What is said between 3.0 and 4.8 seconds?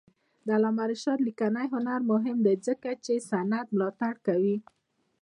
چې سند ملاتړ کوي.